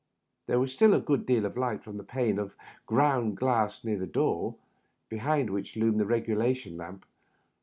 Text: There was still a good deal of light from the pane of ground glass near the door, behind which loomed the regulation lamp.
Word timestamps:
There 0.47 0.59
was 0.59 0.73
still 0.73 0.95
a 0.95 0.99
good 0.99 1.27
deal 1.27 1.45
of 1.45 1.55
light 1.55 1.83
from 1.83 1.97
the 1.97 2.03
pane 2.03 2.39
of 2.39 2.55
ground 2.87 3.37
glass 3.37 3.83
near 3.83 3.99
the 3.99 4.07
door, 4.07 4.55
behind 5.09 5.51
which 5.51 5.75
loomed 5.77 5.99
the 5.99 6.07
regulation 6.07 6.75
lamp. 6.75 7.05